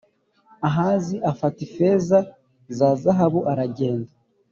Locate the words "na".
2.77-2.89